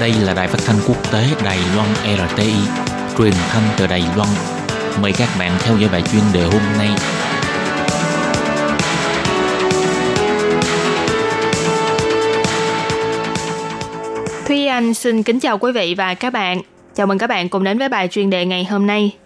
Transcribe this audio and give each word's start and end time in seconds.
Đây 0.00 0.12
là 0.12 0.34
đài 0.34 0.48
phát 0.48 0.58
thanh 0.66 0.76
quốc 0.88 1.12
tế 1.12 1.24
Đài 1.44 1.58
Loan 1.76 1.88
RTI, 2.28 2.52
truyền 3.18 3.32
thanh 3.48 3.62
từ 3.78 3.86
Đài 3.86 4.02
Loan. 4.16 4.28
Mời 5.02 5.12
các 5.18 5.28
bạn 5.38 5.52
theo 5.60 5.76
dõi 5.76 5.88
bài 5.92 6.02
chuyên 6.12 6.22
đề 6.34 6.42
hôm 6.42 6.62
nay. 6.78 6.88
Thúy 14.46 14.66
Anh 14.66 14.94
xin 14.94 15.22
kính 15.22 15.40
chào 15.40 15.58
quý 15.58 15.72
vị 15.72 15.94
và 15.98 16.14
các 16.14 16.32
bạn. 16.32 16.62
Chào 16.94 17.06
mừng 17.06 17.18
các 17.18 17.26
bạn 17.26 17.48
cùng 17.48 17.64
đến 17.64 17.78
với 17.78 17.88
bài 17.88 18.08
chuyên 18.08 18.30
đề 18.30 18.46
ngày 18.46 18.64
hôm 18.64 18.86
nay. 18.86 19.16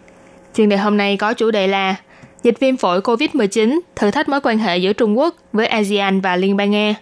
Chuyên 0.57 0.69
đề 0.69 0.77
hôm 0.77 0.97
nay 0.97 1.17
có 1.17 1.35
chủ 1.35 1.51
đề 1.51 1.67
là 1.67 1.95
Dịch 2.43 2.61
viêm 2.61 2.77
phổi 2.77 3.01
COVID-19 3.01 3.81
thử 3.97 4.11
thách 4.11 4.29
mối 4.29 4.41
quan 4.41 4.59
hệ 4.59 4.77
giữa 4.79 4.93
Trung 4.93 5.19
Quốc 5.19 5.35
với 5.53 5.67
ASEAN 5.67 6.21
và 6.21 6.37
Liên 6.37 6.57
bang 6.57 6.71
Nga. 6.71 6.95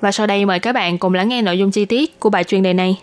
Và 0.00 0.12
sau 0.12 0.26
đây 0.26 0.46
mời 0.46 0.58
các 0.58 0.72
bạn 0.72 0.98
cùng 0.98 1.14
lắng 1.14 1.28
nghe 1.28 1.42
nội 1.42 1.58
dung 1.58 1.70
chi 1.70 1.84
tiết 1.84 2.20
của 2.20 2.30
bài 2.30 2.44
chuyên 2.44 2.62
đề 2.62 2.72
này. 2.72 3.00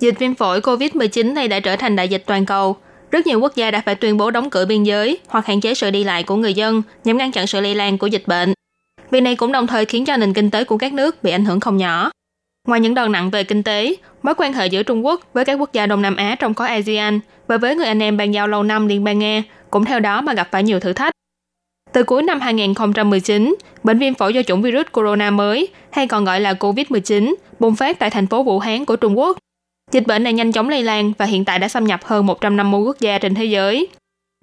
Dịch 0.00 0.18
viêm 0.18 0.34
phổi 0.34 0.60
COVID-19 0.60 1.34
này 1.34 1.48
đã 1.48 1.60
trở 1.60 1.76
thành 1.76 1.96
đại 1.96 2.08
dịch 2.08 2.22
toàn 2.26 2.46
cầu. 2.46 2.76
Rất 3.10 3.26
nhiều 3.26 3.40
quốc 3.40 3.52
gia 3.56 3.70
đã 3.70 3.82
phải 3.86 3.94
tuyên 3.94 4.16
bố 4.16 4.30
đóng 4.30 4.50
cửa 4.50 4.64
biên 4.64 4.82
giới 4.82 5.18
hoặc 5.28 5.46
hạn 5.46 5.60
chế 5.60 5.74
sự 5.74 5.90
đi 5.90 6.04
lại 6.04 6.22
của 6.22 6.36
người 6.36 6.54
dân 6.54 6.82
nhằm 7.04 7.16
ngăn 7.16 7.32
chặn 7.32 7.46
sự 7.46 7.60
lây 7.60 7.74
lan 7.74 7.98
của 7.98 8.06
dịch 8.06 8.22
bệnh. 8.26 8.54
Việc 9.10 9.20
này 9.20 9.36
cũng 9.36 9.52
đồng 9.52 9.66
thời 9.66 9.84
khiến 9.84 10.04
cho 10.04 10.16
nền 10.16 10.34
kinh 10.34 10.50
tế 10.50 10.64
của 10.64 10.78
các 10.78 10.92
nước 10.92 11.22
bị 11.22 11.30
ảnh 11.30 11.44
hưởng 11.44 11.60
không 11.60 11.76
nhỏ. 11.76 12.10
Ngoài 12.68 12.80
những 12.80 12.94
đòn 12.94 13.12
nặng 13.12 13.30
về 13.30 13.44
kinh 13.44 13.62
tế, 13.62 13.94
mối 14.22 14.34
quan 14.34 14.52
hệ 14.52 14.66
giữa 14.66 14.82
Trung 14.82 15.06
Quốc 15.06 15.20
với 15.32 15.44
các 15.44 15.54
quốc 15.54 15.72
gia 15.72 15.86
Đông 15.86 16.02
Nam 16.02 16.16
Á 16.16 16.36
trong 16.38 16.54
khối 16.54 16.68
ASEAN 16.68 17.20
và 17.46 17.56
với 17.56 17.76
người 17.76 17.86
anh 17.86 18.02
em 18.02 18.16
bàn 18.16 18.30
giao 18.34 18.48
lâu 18.48 18.62
năm 18.62 18.86
Liên 18.86 19.04
bang 19.04 19.18
Nga 19.18 19.42
cũng 19.70 19.84
theo 19.84 20.00
đó 20.00 20.20
mà 20.20 20.34
gặp 20.34 20.48
phải 20.50 20.62
nhiều 20.62 20.80
thử 20.80 20.92
thách. 20.92 21.12
Từ 21.92 22.02
cuối 22.02 22.22
năm 22.22 22.40
2019, 22.40 23.54
bệnh 23.82 23.98
viêm 23.98 24.14
phổi 24.14 24.34
do 24.34 24.42
chủng 24.42 24.62
virus 24.62 24.86
corona 24.92 25.30
mới, 25.30 25.68
hay 25.90 26.06
còn 26.06 26.24
gọi 26.24 26.40
là 26.40 26.52
COVID-19, 26.52 27.34
bùng 27.58 27.76
phát 27.76 27.98
tại 27.98 28.10
thành 28.10 28.26
phố 28.26 28.42
Vũ 28.42 28.58
Hán 28.58 28.84
của 28.84 28.96
Trung 28.96 29.18
Quốc. 29.18 29.38
Dịch 29.92 30.06
bệnh 30.06 30.22
này 30.22 30.32
nhanh 30.32 30.52
chóng 30.52 30.68
lây 30.68 30.82
lan 30.82 31.12
và 31.18 31.24
hiện 31.24 31.44
tại 31.44 31.58
đã 31.58 31.68
xâm 31.68 31.84
nhập 31.84 32.00
hơn 32.04 32.26
150 32.26 32.80
quốc 32.80 32.96
gia 33.00 33.18
trên 33.18 33.34
thế 33.34 33.44
giới. 33.44 33.88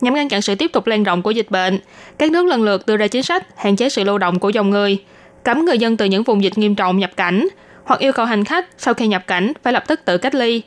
Nhằm 0.01 0.13
ngăn 0.13 0.29
chặn 0.29 0.41
sự 0.41 0.55
tiếp 0.55 0.71
tục 0.73 0.87
lan 0.87 1.03
rộng 1.03 1.21
của 1.21 1.31
dịch 1.31 1.51
bệnh, 1.51 1.79
các 2.17 2.31
nước 2.31 2.45
lần 2.45 2.63
lượt 2.63 2.85
đưa 2.85 2.97
ra 2.97 3.07
chính 3.07 3.23
sách 3.23 3.47
hạn 3.57 3.75
chế 3.75 3.89
sự 3.89 4.03
lưu 4.03 4.17
động 4.17 4.39
của 4.39 4.49
dòng 4.49 4.69
người, 4.69 4.97
cấm 5.43 5.65
người 5.65 5.77
dân 5.77 5.97
từ 5.97 6.05
những 6.05 6.23
vùng 6.23 6.43
dịch 6.43 6.57
nghiêm 6.57 6.75
trọng 6.75 6.97
nhập 6.97 7.11
cảnh, 7.15 7.47
hoặc 7.83 7.99
yêu 7.99 8.13
cầu 8.13 8.25
hành 8.25 8.45
khách 8.45 8.67
sau 8.77 8.93
khi 8.93 9.07
nhập 9.07 9.27
cảnh 9.27 9.53
phải 9.63 9.73
lập 9.73 9.83
tức 9.87 10.01
tự 10.05 10.17
cách 10.17 10.35
ly. 10.35 10.61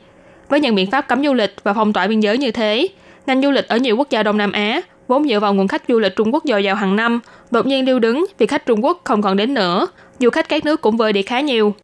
Với 0.49 0.61
những 0.61 0.75
biện 0.75 0.91
pháp 0.91 1.09
cấm 1.09 1.25
du 1.25 1.35
lịch 1.35 1.55
và 1.63 1.73
phong 1.73 1.93
tỏa 1.93 2.07
biên 2.07 2.21
giới 2.21 2.39
như 2.39 2.51
thế, 2.51 2.89
ngành 3.27 3.43
du 3.43 3.51
lịch 3.51 3.69
ở 3.69 3.77
nhiều 3.77 3.97
quốc 3.97 4.11
gia 4.11 4.23
Đông 4.23 4.37
Nam 4.37 4.53
Á 4.53 4.81
vốn 5.13 5.29
dựa 5.29 5.41
vào 5.41 5.55
nguồn 5.55 5.69
khách 5.69 5.83
du 5.89 5.99
lịch 5.99 6.17
Trung 6.17 6.35
Quốc 6.35 6.43
dồi 6.47 6.65
dào 6.65 6.77
hàng 6.77 6.97
năm, 6.97 7.21
đột 7.51 7.67
nhiên 7.67 7.85
điêu 7.85 7.99
đứng 7.99 8.27
vì 8.39 8.47
khách 8.47 8.67
Trung 8.67 8.85
Quốc 8.85 9.01
không 9.05 9.23
còn 9.23 9.37
đến 9.37 9.55
nữa, 9.55 9.87
du 10.19 10.31
khách 10.31 10.49
các 10.49 10.65
nước 10.65 10.81
cũng 10.81 10.97
vơi 10.97 11.13
đi 11.13 11.23
khá 11.23 11.41
nhiều. 11.41 11.75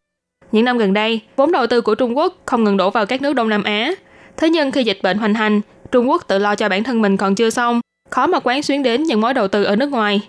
Những 0.53 0.65
năm 0.65 0.79
gần 0.79 0.93
đây, 0.93 1.21
vốn 1.37 1.53
đầu 1.53 1.67
tư 1.67 1.81
của 1.81 1.95
Trung 1.95 2.17
Quốc 2.17 2.35
không 2.45 2.65
ngừng 2.65 2.77
đổ 2.77 2.91
vào 2.91 3.07
các 3.07 3.23
nước 3.23 3.33
Đông 3.33 3.49
Nam 3.49 3.63
Á. 3.63 3.93
Thế 4.37 4.51
nhưng 4.51 4.73
khi 4.73 4.85
dịch 4.85 4.99
bệnh 5.03 5.19
hoành 5.19 5.35
hành, 5.35 5.61
Trung 5.91 6.09
Quốc 6.09 6.29
tự 6.29 6.39
lo 6.39 6.55
cho 6.55 6.69
bản 6.69 6.85
thân 6.85 7.03
mình 7.03 7.17
còn 7.17 7.35
chưa 7.35 7.51
xong, 7.51 7.81
khó 8.11 8.27
mà 8.27 8.41
quán 8.41 8.63
xuyến 8.63 8.83
đến 8.83 9.03
những 9.03 9.21
mối 9.21 9.35
đầu 9.35 9.49
tư 9.49 9.65
ở 9.65 9.77
nước 9.77 9.91
ngoài. 9.91 10.21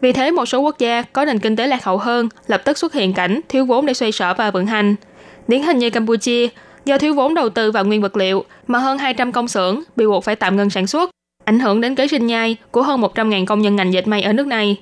Vì 0.00 0.12
thế 0.12 0.30
một 0.30 0.46
số 0.46 0.60
quốc 0.60 0.78
gia 0.78 1.02
có 1.02 1.24
nền 1.24 1.38
kinh 1.38 1.56
tế 1.56 1.66
lạc 1.66 1.84
hậu 1.84 1.98
hơn 1.98 2.28
lập 2.46 2.62
tức 2.64 2.78
xuất 2.78 2.92
hiện 2.92 3.12
cảnh 3.12 3.40
thiếu 3.48 3.64
vốn 3.64 3.86
để 3.86 3.94
xoay 3.94 4.12
sở 4.12 4.34
và 4.34 4.50
vận 4.50 4.66
hành. 4.66 4.94
Điển 5.48 5.62
hình 5.62 5.78
như 5.78 5.90
Campuchia, 5.90 6.48
do 6.84 6.98
thiếu 6.98 7.14
vốn 7.14 7.34
đầu 7.34 7.48
tư 7.48 7.70
vào 7.70 7.84
nguyên 7.84 8.02
vật 8.02 8.16
liệu 8.16 8.44
mà 8.66 8.78
hơn 8.78 8.98
200 8.98 9.32
công 9.32 9.48
xưởng 9.48 9.82
bị 9.96 10.06
buộc 10.06 10.24
phải 10.24 10.36
tạm 10.36 10.56
ngừng 10.56 10.70
sản 10.70 10.86
xuất, 10.86 11.10
ảnh 11.44 11.60
hưởng 11.60 11.80
đến 11.80 11.94
kế 11.94 12.08
sinh 12.08 12.26
nhai 12.26 12.56
của 12.70 12.82
hơn 12.82 13.00
100.000 13.00 13.46
công 13.46 13.62
nhân 13.62 13.76
ngành 13.76 13.92
dệt 13.92 14.06
may 14.06 14.22
ở 14.22 14.32
nước 14.32 14.46
này. 14.46 14.76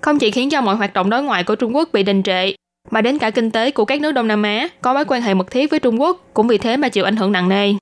Không 0.00 0.18
chỉ 0.18 0.30
khiến 0.30 0.50
cho 0.50 0.60
mọi 0.60 0.76
hoạt 0.76 0.92
động 0.92 1.10
đối 1.10 1.22
ngoại 1.22 1.44
của 1.44 1.54
Trung 1.54 1.76
Quốc 1.76 1.88
bị 1.92 2.02
đình 2.02 2.22
trệ, 2.22 2.52
mà 2.90 3.00
đến 3.00 3.18
cả 3.18 3.30
kinh 3.30 3.50
tế 3.50 3.70
của 3.70 3.84
các 3.84 4.00
nước 4.00 4.12
Đông 4.12 4.28
Nam 4.28 4.42
Á 4.42 4.68
có 4.80 4.94
mối 4.94 5.04
quan 5.04 5.22
hệ 5.22 5.34
mật 5.34 5.50
thiết 5.50 5.70
với 5.70 5.80
Trung 5.80 6.00
Quốc 6.00 6.30
cũng 6.34 6.48
vì 6.48 6.58
thế 6.58 6.76
mà 6.76 6.88
chịu 6.88 7.04
ảnh 7.04 7.16
hưởng 7.16 7.32
nặng 7.32 7.48
nề. 7.48 7.74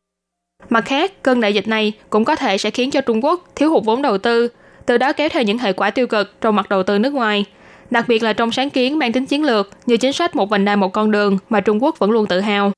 Mặt 0.68 0.84
khác, 0.84 1.22
cơn 1.22 1.40
đại 1.40 1.54
dịch 1.54 1.68
này 1.68 1.92
cũng 2.10 2.24
có 2.24 2.36
thể 2.36 2.58
sẽ 2.58 2.70
khiến 2.70 2.90
cho 2.90 3.00
Trung 3.00 3.24
Quốc 3.24 3.48
thiếu 3.56 3.70
hụt 3.70 3.84
vốn 3.84 4.02
đầu 4.02 4.18
tư, 4.18 4.48
từ 4.86 4.98
đó 4.98 5.12
kéo 5.12 5.28
theo 5.28 5.42
những 5.42 5.58
hệ 5.58 5.72
quả 5.72 5.90
tiêu 5.90 6.06
cực 6.06 6.40
trong 6.40 6.56
mặt 6.56 6.68
đầu 6.68 6.82
tư 6.82 6.98
nước 6.98 7.12
ngoài, 7.12 7.44
đặc 7.90 8.08
biệt 8.08 8.22
là 8.22 8.32
trong 8.32 8.52
sáng 8.52 8.70
kiến 8.70 8.98
mang 8.98 9.12
tính 9.12 9.26
chiến 9.26 9.44
lược 9.44 9.70
như 9.86 9.96
chính 9.96 10.12
sách 10.12 10.36
một 10.36 10.50
vành 10.50 10.64
đai 10.64 10.76
một 10.76 10.92
con 10.92 11.10
đường 11.10 11.38
mà 11.48 11.60
Trung 11.60 11.82
Quốc 11.82 11.98
vẫn 11.98 12.10
luôn 12.10 12.26
tự 12.26 12.40
hào. 12.40 12.72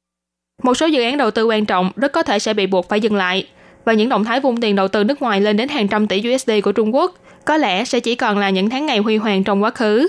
Một 0.63 0.75
số 0.75 0.87
dự 0.87 1.03
án 1.03 1.17
đầu 1.17 1.31
tư 1.31 1.47
quan 1.47 1.67
trọng 1.67 1.91
rất 1.97 2.13
có 2.13 2.23
thể 2.23 2.39
sẽ 2.39 2.55
bị 2.55 2.67
buộc 2.67 2.89
phải 2.89 3.01
dừng 3.01 3.17
lại, 3.17 3.47
và 3.85 3.93
những 3.93 4.09
động 4.09 4.25
thái 4.25 4.41
vung 4.41 4.57
tiền 4.57 4.77
đầu 4.77 4.89
tư 4.89 5.05
nước 5.05 5.23
ngoài 5.23 5.41
lên 5.41 5.57
đến 5.57 5.69
hàng 5.69 5.89
trăm 5.89 6.07
tỷ 6.07 6.23
USD 6.35 6.51
của 6.63 6.73
Trung 6.73 6.95
Quốc 6.95 7.15
có 7.45 7.57
lẽ 7.57 7.85
sẽ 7.85 8.01
chỉ 8.01 8.15
còn 8.15 8.39
là 8.39 8.51
những 8.51 8.71
tháng 8.71 8.87
ngày 8.87 8.99
huy 8.99 9.17
hoàng 9.17 9.45
trong 9.45 9.63
quá 9.63 9.71
khứ. 9.71 10.09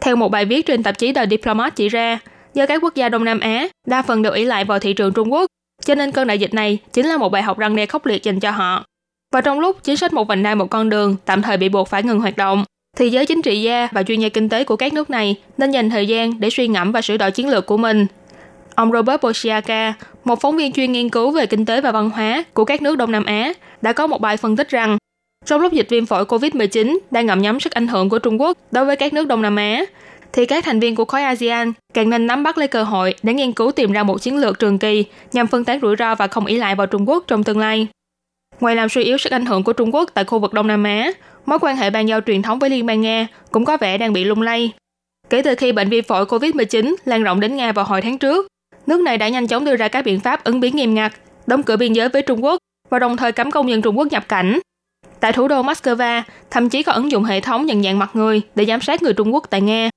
Theo 0.00 0.16
một 0.16 0.28
bài 0.28 0.44
viết 0.44 0.66
trên 0.66 0.82
tạp 0.82 0.98
chí 0.98 1.12
The 1.12 1.26
Diplomat 1.26 1.76
chỉ 1.76 1.88
ra, 1.88 2.18
do 2.54 2.66
các 2.66 2.82
quốc 2.82 2.94
gia 2.94 3.08
Đông 3.08 3.24
Nam 3.24 3.40
Á 3.40 3.68
đa 3.86 4.02
phần 4.02 4.22
đều 4.22 4.32
ỷ 4.32 4.44
lại 4.44 4.64
vào 4.64 4.78
thị 4.78 4.92
trường 4.92 5.12
Trung 5.12 5.32
Quốc, 5.32 5.46
cho 5.84 5.94
nên 5.94 6.12
cơn 6.12 6.28
đại 6.28 6.38
dịch 6.38 6.54
này 6.54 6.78
chính 6.92 7.06
là 7.06 7.16
một 7.16 7.28
bài 7.28 7.42
học 7.42 7.58
răng 7.58 7.76
đe 7.76 7.86
khốc 7.86 8.06
liệt 8.06 8.22
dành 8.22 8.40
cho 8.40 8.50
họ. 8.50 8.84
Và 9.32 9.40
trong 9.40 9.60
lúc 9.60 9.76
chính 9.82 9.96
sách 9.96 10.12
một 10.12 10.28
vành 10.28 10.42
đai 10.42 10.54
một 10.54 10.70
con 10.70 10.88
đường 10.88 11.16
tạm 11.24 11.42
thời 11.42 11.56
bị 11.56 11.68
buộc 11.68 11.88
phải 11.88 12.02
ngừng 12.02 12.20
hoạt 12.20 12.36
động, 12.36 12.64
thì 12.96 13.10
giới 13.10 13.26
chính 13.26 13.42
trị 13.42 13.62
gia 13.62 13.88
và 13.92 14.02
chuyên 14.02 14.20
gia 14.20 14.28
kinh 14.28 14.48
tế 14.48 14.64
của 14.64 14.76
các 14.76 14.92
nước 14.92 15.10
này 15.10 15.36
nên 15.58 15.70
dành 15.70 15.90
thời 15.90 16.06
gian 16.06 16.40
để 16.40 16.50
suy 16.50 16.68
ngẫm 16.68 16.92
và 16.92 17.00
sửa 17.00 17.16
đổi 17.16 17.30
chiến 17.30 17.48
lược 17.48 17.66
của 17.66 17.76
mình. 17.76 18.06
Ông 18.76 18.92
Robert 18.92 19.20
Boshiaka, 19.22 19.94
một 20.24 20.40
phóng 20.40 20.56
viên 20.56 20.72
chuyên 20.72 20.92
nghiên 20.92 21.08
cứu 21.08 21.30
về 21.30 21.46
kinh 21.46 21.64
tế 21.64 21.80
và 21.80 21.92
văn 21.92 22.10
hóa 22.10 22.44
của 22.54 22.64
các 22.64 22.82
nước 22.82 22.98
Đông 22.98 23.12
Nam 23.12 23.24
Á, 23.24 23.52
đã 23.82 23.92
có 23.92 24.06
một 24.06 24.20
bài 24.20 24.36
phân 24.36 24.56
tích 24.56 24.70
rằng 24.70 24.98
trong 25.44 25.60
lúc 25.60 25.72
dịch 25.72 25.88
viêm 25.88 26.06
phổi 26.06 26.24
COVID-19 26.24 26.98
đang 27.10 27.26
ngậm 27.26 27.42
nhắm 27.42 27.60
sức 27.60 27.72
ảnh 27.72 27.86
hưởng 27.86 28.08
của 28.08 28.18
Trung 28.18 28.40
Quốc 28.40 28.58
đối 28.70 28.84
với 28.84 28.96
các 28.96 29.12
nước 29.12 29.26
Đông 29.26 29.42
Nam 29.42 29.56
Á, 29.56 29.84
thì 30.32 30.46
các 30.46 30.64
thành 30.64 30.80
viên 30.80 30.94
của 30.94 31.04
khối 31.04 31.22
ASEAN 31.22 31.72
càng 31.94 32.10
nên 32.10 32.26
nắm 32.26 32.42
bắt 32.42 32.58
lấy 32.58 32.68
cơ 32.68 32.82
hội 32.82 33.14
để 33.22 33.34
nghiên 33.34 33.52
cứu 33.52 33.72
tìm 33.72 33.92
ra 33.92 34.02
một 34.02 34.22
chiến 34.22 34.36
lược 34.36 34.58
trường 34.58 34.78
kỳ 34.78 35.04
nhằm 35.32 35.46
phân 35.46 35.64
tán 35.64 35.78
rủi 35.82 35.96
ro 35.98 36.14
và 36.14 36.26
không 36.26 36.46
ý 36.46 36.58
lại 36.58 36.74
vào 36.74 36.86
Trung 36.86 37.08
Quốc 37.08 37.24
trong 37.26 37.44
tương 37.44 37.58
lai. 37.58 37.86
Ngoài 38.60 38.76
làm 38.76 38.88
suy 38.88 39.04
yếu 39.04 39.18
sức 39.18 39.32
ảnh 39.32 39.46
hưởng 39.46 39.64
của 39.64 39.72
Trung 39.72 39.94
Quốc 39.94 40.10
tại 40.14 40.24
khu 40.24 40.38
vực 40.38 40.52
Đông 40.52 40.66
Nam 40.66 40.84
Á, 40.84 41.10
mối 41.46 41.58
quan 41.58 41.76
hệ 41.76 41.90
bàn 41.90 42.08
giao 42.08 42.20
truyền 42.20 42.42
thống 42.42 42.58
với 42.58 42.70
Liên 42.70 42.86
bang 42.86 43.00
Nga 43.00 43.26
cũng 43.50 43.64
có 43.64 43.76
vẻ 43.76 43.98
đang 43.98 44.12
bị 44.12 44.24
lung 44.24 44.42
lay. 44.42 44.72
Kể 45.30 45.42
từ 45.42 45.54
khi 45.54 45.72
bệnh 45.72 45.88
viêm 45.88 46.04
phổi 46.04 46.24
COVID-19 46.24 46.94
lan 47.04 47.22
rộng 47.22 47.40
đến 47.40 47.56
Nga 47.56 47.72
vào 47.72 47.84
hồi 47.84 48.02
tháng 48.02 48.18
trước, 48.18 48.46
nước 48.86 49.00
này 49.00 49.18
đã 49.18 49.28
nhanh 49.28 49.46
chóng 49.46 49.64
đưa 49.64 49.76
ra 49.76 49.88
các 49.88 50.04
biện 50.04 50.20
pháp 50.20 50.44
ứng 50.44 50.60
biến 50.60 50.76
nghiêm 50.76 50.94
ngặt, 50.94 51.12
đóng 51.46 51.62
cửa 51.62 51.76
biên 51.76 51.92
giới 51.92 52.08
với 52.08 52.22
Trung 52.22 52.44
Quốc 52.44 52.58
và 52.90 52.98
đồng 52.98 53.16
thời 53.16 53.32
cấm 53.32 53.50
công 53.50 53.70
dân 53.70 53.82
Trung 53.82 53.98
Quốc 53.98 54.08
nhập 54.10 54.28
cảnh. 54.28 54.60
Tại 55.20 55.32
thủ 55.32 55.48
đô 55.48 55.62
Moscow, 55.62 56.22
thậm 56.50 56.68
chí 56.68 56.82
có 56.82 56.92
ứng 56.92 57.10
dụng 57.10 57.24
hệ 57.24 57.40
thống 57.40 57.66
nhận 57.66 57.82
dạng 57.82 57.98
mặt 57.98 58.10
người 58.14 58.42
để 58.54 58.64
giám 58.64 58.80
sát 58.80 59.02
người 59.02 59.12
Trung 59.14 59.34
Quốc 59.34 59.46
tại 59.50 59.60
Nga. 59.60 59.90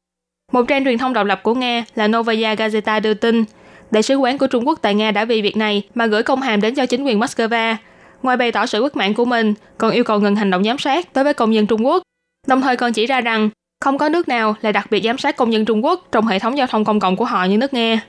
Một 0.51 0.67
trang 0.67 0.83
truyền 0.85 0.97
thông 0.97 1.13
độc 1.13 1.25
lập 1.25 1.39
của 1.43 1.53
Nga 1.53 1.85
là 1.95 2.07
Novaya 2.07 2.55
Gazeta 2.55 3.01
đưa 3.01 3.13
tin, 3.13 3.43
đại 3.91 4.03
sứ 4.03 4.15
quán 4.15 4.37
của 4.37 4.47
Trung 4.47 4.67
Quốc 4.67 4.79
tại 4.81 4.95
Nga 4.95 5.11
đã 5.11 5.25
vì 5.25 5.41
việc 5.41 5.57
này 5.57 5.83
mà 5.95 6.05
gửi 6.05 6.23
công 6.23 6.41
hàm 6.41 6.61
đến 6.61 6.75
cho 6.75 6.85
chính 6.85 7.03
quyền 7.03 7.19
Moscow. 7.19 7.75
Ngoài 8.23 8.37
bày 8.37 8.51
tỏ 8.51 8.65
sự 8.65 8.81
bất 8.81 8.95
mãn 8.95 9.13
của 9.13 9.25
mình, 9.25 9.53
còn 9.77 9.91
yêu 9.91 10.03
cầu 10.03 10.19
ngừng 10.19 10.35
hành 10.35 10.49
động 10.49 10.63
giám 10.63 10.77
sát 10.77 11.13
đối 11.13 11.23
với 11.23 11.33
công 11.33 11.53
dân 11.53 11.67
Trung 11.67 11.85
Quốc. 11.85 12.03
Đồng 12.47 12.61
thời 12.61 12.77
còn 12.77 12.93
chỉ 12.93 13.05
ra 13.05 13.21
rằng 13.21 13.49
không 13.85 13.97
có 13.97 14.09
nước 14.09 14.27
nào 14.27 14.55
là 14.61 14.71
đặc 14.71 14.87
biệt 14.91 15.03
giám 15.03 15.17
sát 15.17 15.35
công 15.35 15.53
dân 15.53 15.65
Trung 15.65 15.85
Quốc 15.85 16.07
trong 16.11 16.27
hệ 16.27 16.39
thống 16.39 16.57
giao 16.57 16.67
thông 16.67 16.85
công 16.85 16.99
cộng 16.99 17.15
của 17.15 17.25
họ 17.25 17.43
như 17.43 17.57
nước 17.57 17.73
Nga. 17.73 18.01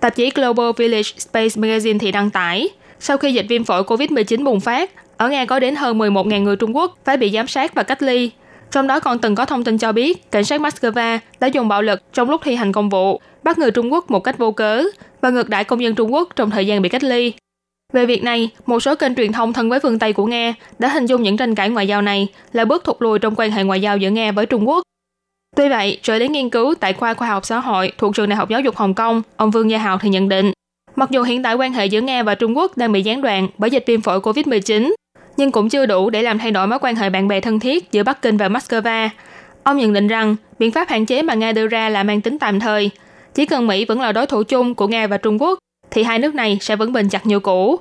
Tạp 0.00 0.14
chí 0.14 0.30
Global 0.34 0.70
Village 0.76 1.10
Space 1.18 1.60
Magazine 1.60 1.98
thì 1.98 2.12
đăng 2.12 2.30
tải, 2.30 2.68
sau 3.00 3.18
khi 3.18 3.32
dịch 3.32 3.46
viêm 3.48 3.64
phổi 3.64 3.82
COVID-19 3.82 4.44
bùng 4.44 4.60
phát, 4.60 4.90
ở 5.16 5.28
Nga 5.28 5.44
có 5.44 5.58
đến 5.58 5.74
hơn 5.74 5.98
11.000 5.98 6.42
người 6.42 6.56
Trung 6.56 6.76
Quốc 6.76 6.98
phải 7.04 7.16
bị 7.16 7.30
giám 7.30 7.46
sát 7.46 7.74
và 7.74 7.82
cách 7.82 8.02
ly. 8.02 8.30
Trong 8.70 8.86
đó 8.86 9.00
còn 9.00 9.18
từng 9.18 9.34
có 9.34 9.44
thông 9.44 9.64
tin 9.64 9.78
cho 9.78 9.92
biết 9.92 10.30
cảnh 10.30 10.44
sát 10.44 10.60
Moscow 10.60 11.18
đã 11.40 11.46
dùng 11.46 11.68
bạo 11.68 11.82
lực 11.82 12.02
trong 12.12 12.30
lúc 12.30 12.40
thi 12.44 12.54
hành 12.54 12.72
công 12.72 12.88
vụ, 12.88 13.20
bắt 13.42 13.58
người 13.58 13.70
Trung 13.70 13.92
Quốc 13.92 14.10
một 14.10 14.20
cách 14.20 14.38
vô 14.38 14.52
cớ 14.52 14.84
và 15.20 15.30
ngược 15.30 15.48
đãi 15.48 15.64
công 15.64 15.82
dân 15.82 15.94
Trung 15.94 16.12
Quốc 16.14 16.28
trong 16.36 16.50
thời 16.50 16.66
gian 16.66 16.82
bị 16.82 16.88
cách 16.88 17.04
ly. 17.04 17.32
Về 17.92 18.06
việc 18.06 18.22
này, 18.22 18.50
một 18.66 18.80
số 18.80 18.94
kênh 18.94 19.14
truyền 19.14 19.32
thông 19.32 19.52
thân 19.52 19.68
với 19.68 19.80
phương 19.80 19.98
Tây 19.98 20.12
của 20.12 20.26
Nga 20.26 20.54
đã 20.78 20.88
hình 20.88 21.06
dung 21.06 21.22
những 21.22 21.36
tranh 21.36 21.54
cãi 21.54 21.68
ngoại 21.70 21.88
giao 21.88 22.02
này 22.02 22.28
là 22.52 22.64
bước 22.64 22.84
thụt 22.84 22.96
lùi 22.98 23.18
trong 23.18 23.34
quan 23.36 23.50
hệ 23.50 23.64
ngoại 23.64 23.80
giao 23.80 23.96
giữa 23.96 24.10
Nga 24.10 24.32
với 24.32 24.46
Trung 24.46 24.68
Quốc. 24.68 24.82
Tuy 25.56 25.68
vậy, 25.68 25.98
trợ 26.02 26.18
lý 26.18 26.28
nghiên 26.28 26.50
cứu 26.50 26.74
tại 26.80 26.92
khoa 26.92 27.14
khoa 27.14 27.28
học 27.28 27.46
xã 27.46 27.58
hội 27.58 27.92
thuộc 27.98 28.14
trường 28.14 28.28
Đại 28.28 28.36
học 28.36 28.48
Giáo 28.48 28.60
dục 28.60 28.76
Hồng 28.76 28.94
Kông, 28.94 29.22
ông 29.36 29.50
Vương 29.50 29.70
Gia 29.70 29.78
Hào 29.78 29.98
thì 29.98 30.08
nhận 30.08 30.28
định, 30.28 30.52
mặc 30.96 31.10
dù 31.10 31.22
hiện 31.22 31.42
tại 31.42 31.54
quan 31.54 31.72
hệ 31.72 31.86
giữa 31.86 32.00
Nga 32.00 32.22
và 32.22 32.34
Trung 32.34 32.56
Quốc 32.56 32.76
đang 32.76 32.92
bị 32.92 33.02
gián 33.02 33.22
đoạn 33.22 33.48
bởi 33.58 33.70
dịch 33.70 33.84
viêm 33.86 34.00
phổi 34.00 34.20
COVID-19, 34.20 34.92
nhưng 35.36 35.52
cũng 35.52 35.68
chưa 35.68 35.86
đủ 35.86 36.10
để 36.10 36.22
làm 36.22 36.38
thay 36.38 36.50
đổi 36.50 36.66
mối 36.66 36.78
quan 36.82 36.96
hệ 36.96 37.10
bạn 37.10 37.28
bè 37.28 37.40
thân 37.40 37.60
thiết 37.60 37.92
giữa 37.92 38.02
Bắc 38.02 38.22
Kinh 38.22 38.36
và 38.36 38.48
Moscow. 38.48 39.08
Ông 39.62 39.76
nhận 39.76 39.92
định 39.92 40.08
rằng, 40.08 40.36
biện 40.58 40.72
pháp 40.72 40.88
hạn 40.88 41.06
chế 41.06 41.22
mà 41.22 41.34
Nga 41.34 41.52
đưa 41.52 41.66
ra 41.66 41.88
là 41.88 42.02
mang 42.02 42.20
tính 42.20 42.38
tạm 42.38 42.60
thời. 42.60 42.90
Chỉ 43.34 43.46
cần 43.46 43.66
Mỹ 43.66 43.84
vẫn 43.84 44.00
là 44.00 44.12
đối 44.12 44.26
thủ 44.26 44.42
chung 44.42 44.74
của 44.74 44.86
Nga 44.86 45.06
và 45.06 45.16
Trung 45.16 45.42
Quốc, 45.42 45.58
thì 45.90 46.02
hai 46.02 46.18
nước 46.18 46.34
này 46.34 46.58
sẽ 46.60 46.76
vẫn 46.76 46.92
bền 46.92 47.08
chặt 47.08 47.26
như 47.26 47.40
cũ. 47.40 47.76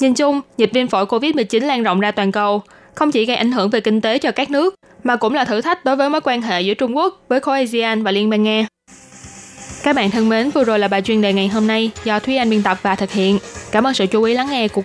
Nhìn 0.00 0.14
chung, 0.14 0.40
dịch 0.56 0.70
viêm 0.72 0.88
phổi 0.88 1.04
COVID-19 1.04 1.66
lan 1.66 1.82
rộng 1.82 2.00
ra 2.00 2.10
toàn 2.10 2.32
cầu, 2.32 2.62
không 2.96 3.12
chỉ 3.12 3.24
gây 3.24 3.36
ảnh 3.36 3.52
hưởng 3.52 3.70
về 3.70 3.80
kinh 3.80 4.00
tế 4.00 4.18
cho 4.18 4.30
các 4.30 4.50
nước, 4.50 4.74
mà 5.04 5.16
cũng 5.16 5.34
là 5.34 5.44
thử 5.44 5.60
thách 5.60 5.84
đối 5.84 5.96
với 5.96 6.10
mối 6.10 6.20
quan 6.20 6.42
hệ 6.42 6.60
giữa 6.60 6.74
Trung 6.74 6.96
Quốc 6.96 7.24
với 7.28 7.40
khối 7.40 7.58
ASEAN 7.58 8.02
và 8.02 8.10
Liên 8.10 8.30
bang 8.30 8.42
Nga. 8.42 8.66
Các 9.82 9.96
bạn 9.96 10.10
thân 10.10 10.28
mến, 10.28 10.50
vừa 10.50 10.64
rồi 10.64 10.78
là 10.78 10.88
bài 10.88 11.02
chuyên 11.02 11.22
đề 11.22 11.32
ngày 11.32 11.48
hôm 11.48 11.66
nay 11.66 11.90
do 12.04 12.18
Thúy 12.18 12.36
Anh 12.36 12.50
biên 12.50 12.62
tập 12.62 12.78
và 12.82 12.94
thực 12.94 13.10
hiện. 13.10 13.38
Cảm 13.70 13.86
ơn 13.86 13.94
sự 13.94 14.06
chú 14.06 14.22
ý 14.22 14.34
lắng 14.34 14.50
nghe 14.50 14.68
của 14.68 14.74